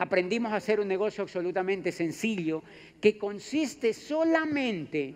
[0.00, 2.62] Aprendimos a hacer un negocio absolutamente sencillo
[3.02, 5.14] que consiste solamente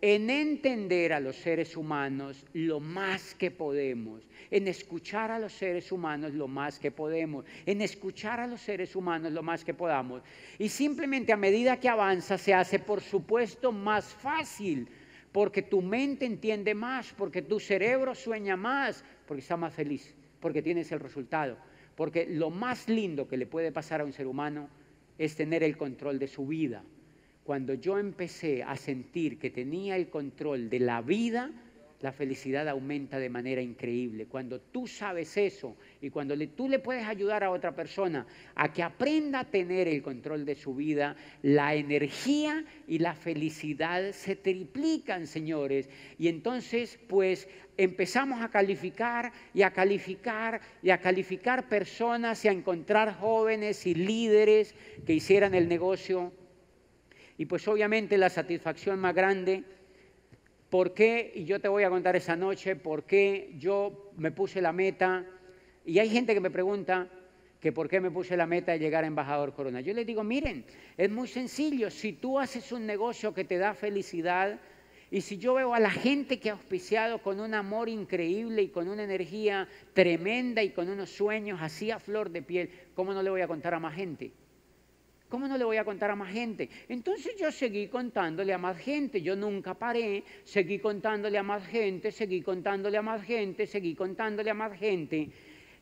[0.00, 5.92] en entender a los seres humanos lo más que podemos, en escuchar a los seres
[5.92, 10.22] humanos lo más que podemos, en escuchar a los seres humanos lo más que podamos.
[10.58, 14.88] Y simplemente a medida que avanza se hace, por supuesto, más fácil,
[15.30, 20.62] porque tu mente entiende más, porque tu cerebro sueña más, porque está más feliz, porque
[20.62, 21.56] tienes el resultado.
[21.96, 24.68] Porque lo más lindo que le puede pasar a un ser humano
[25.18, 26.82] es tener el control de su vida.
[27.44, 31.50] Cuando yo empecé a sentir que tenía el control de la vida,
[32.04, 34.26] la felicidad aumenta de manera increíble.
[34.26, 38.82] Cuando tú sabes eso y cuando tú le puedes ayudar a otra persona a que
[38.82, 45.26] aprenda a tener el control de su vida, la energía y la felicidad se triplican,
[45.26, 45.88] señores.
[46.18, 47.48] Y entonces, pues,
[47.78, 53.94] empezamos a calificar y a calificar y a calificar personas y a encontrar jóvenes y
[53.94, 54.74] líderes
[55.06, 56.34] que hicieran el negocio.
[57.38, 59.64] Y pues obviamente la satisfacción más grande
[60.74, 61.30] ¿Por qué?
[61.36, 65.24] Y yo te voy a contar esa noche por qué yo me puse la meta.
[65.86, 67.08] Y hay gente que me pregunta
[67.60, 69.80] que por qué me puse la meta de llegar a embajador Corona.
[69.82, 70.64] Yo les digo, miren,
[70.96, 71.90] es muy sencillo.
[71.90, 74.58] Si tú haces un negocio que te da felicidad,
[75.12, 78.68] y si yo veo a la gente que ha auspiciado con un amor increíble y
[78.70, 83.22] con una energía tremenda y con unos sueños así a flor de piel, ¿cómo no
[83.22, 84.32] le voy a contar a más gente?
[85.34, 86.70] ¿Cómo no le voy a contar a más gente?
[86.88, 92.12] Entonces yo seguí contándole a más gente, yo nunca paré, seguí contándole a más gente,
[92.12, 95.28] seguí contándole a más gente, seguí contándole a más gente.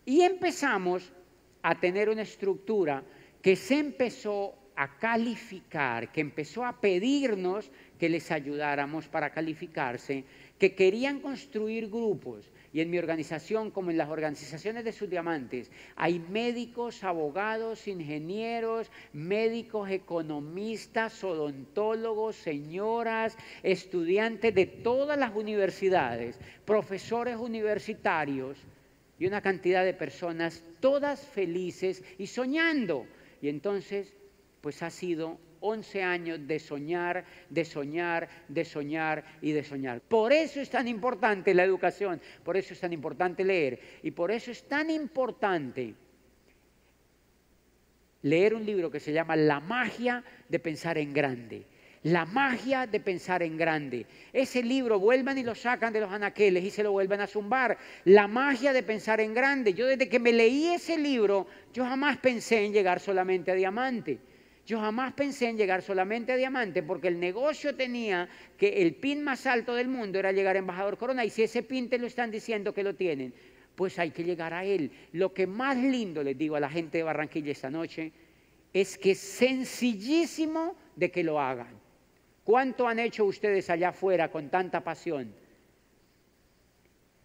[0.07, 1.13] Y empezamos
[1.61, 3.05] a tener una estructura
[3.43, 10.25] que se empezó a calificar, que empezó a pedirnos que les ayudáramos para calificarse,
[10.59, 12.51] que querían construir grupos.
[12.73, 18.91] Y en mi organización, como en las organizaciones de sus diamantes, hay médicos, abogados, ingenieros,
[19.13, 28.57] médicos, economistas, odontólogos, señoras, estudiantes de todas las universidades, profesores universitarios
[29.19, 33.07] y una cantidad de personas todas felices y soñando.
[33.43, 34.15] Y entonces,
[34.63, 40.01] pues ha sido 11 años de soñar, de soñar, de soñar y de soñar.
[40.01, 44.31] Por eso es tan importante la educación, por eso es tan importante leer y por
[44.31, 45.95] eso es tan importante
[48.23, 51.67] leer un libro que se llama La magia de pensar en grande.
[52.05, 54.07] La magia de pensar en grande.
[54.33, 57.79] Ese libro vuelvan y lo sacan de los anaqueles y se lo vuelven a zumbar.
[58.05, 59.73] La magia de pensar en grande.
[59.73, 64.19] Yo desde que me leí ese libro, yo jamás pensé en llegar solamente a diamante.
[64.65, 69.23] Yo jamás pensé en llegar solamente a diamante porque el negocio tenía que el pin
[69.23, 72.07] más alto del mundo era llegar a embajador corona y si ese pin te lo
[72.07, 73.35] están diciendo que lo tienen,
[73.75, 74.93] pues hay que llegar a él.
[75.13, 78.13] Lo que más lindo les digo a la gente de Barranquilla esta noche
[78.73, 81.81] es que es sencillísimo de que lo hagan.
[82.45, 85.35] ¿Cuánto han hecho ustedes allá afuera con tanta pasión?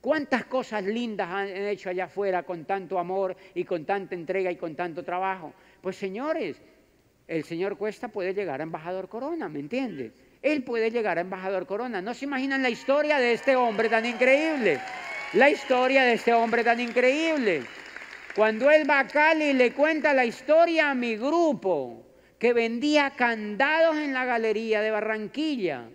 [0.02, 4.56] ¿Cuántas cosas lindas han hecho allá afuera con tanto amor y con tanta entrega y
[4.56, 5.54] con tanto trabajo?
[5.82, 6.62] Pues señores,
[7.28, 10.14] el señor Cuesta puede llegar a embajador Corona, ¿me entiendes?
[10.42, 12.02] él puede llegar a embajador Corona.
[12.02, 14.80] No se imaginan la historia de este hombre tan increíble.
[15.34, 17.64] La historia de este hombre tan increíble.
[18.36, 22.06] Cuando él va a Cali le cuenta la historia a mi grupo
[22.38, 25.90] que vendía candados en la galería de Barranquilla.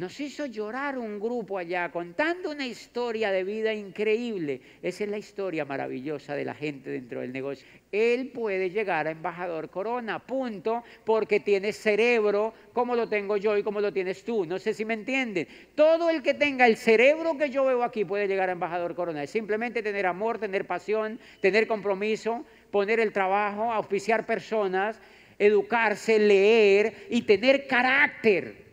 [0.00, 4.62] Nos hizo llorar un grupo allá contando una historia de vida increíble.
[4.82, 7.68] Esa es la historia maravillosa de la gente dentro del negocio.
[7.92, 13.62] Él puede llegar a embajador corona, punto, porque tiene cerebro como lo tengo yo y
[13.62, 14.46] como lo tienes tú.
[14.46, 15.46] No sé si me entienden.
[15.74, 19.22] Todo el que tenga el cerebro que yo veo aquí puede llegar a embajador corona.
[19.22, 24.98] Es simplemente tener amor, tener pasión, tener compromiso, poner el trabajo, auspiciar personas,
[25.38, 28.69] educarse, leer y tener carácter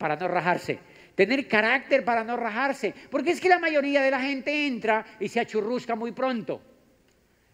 [0.00, 0.78] para no rajarse.
[1.14, 2.94] Tener carácter para no rajarse.
[3.10, 6.62] Porque es que la mayoría de la gente entra y se achurrusca muy pronto.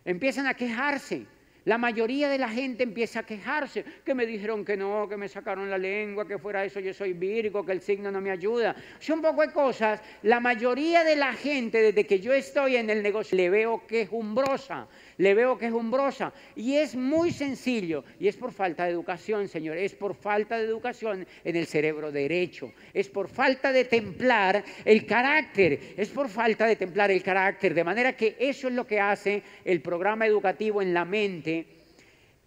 [0.05, 1.27] Empiezan a quejarse.
[1.67, 5.29] La mayoría de la gente empieza a quejarse, que me dijeron que no, que me
[5.29, 8.77] sacaron la lengua, que fuera eso yo soy Virgo, que el signo no me ayuda.
[9.01, 10.01] Son un poco de cosas.
[10.23, 14.87] La mayoría de la gente, desde que yo estoy en el negocio, le veo quejumbrosa,
[15.19, 16.33] le veo quejumbrosa.
[16.55, 20.67] Y es muy sencillo, y es por falta de educación, señor, es por falta de
[20.67, 26.65] educación en el cerebro derecho, es por falta de templar el carácter, es por falta
[26.65, 27.75] de templar el carácter.
[27.75, 31.56] De manera que eso es lo que hace el programa educativo en la mente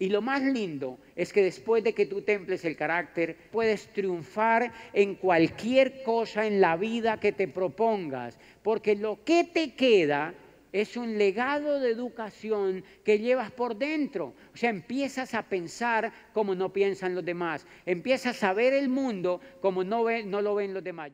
[0.00, 4.72] y lo más lindo es que después de que tú temples el carácter, puedes triunfar
[4.94, 10.34] en cualquier cosa en la vida que te propongas, porque lo que te queda
[10.72, 14.34] es un legado de educación que llevas por dentro.
[14.54, 19.42] O sea, empiezas a pensar como no piensan los demás, empiezas a ver el mundo
[19.60, 21.12] como no, no lo ven los demás.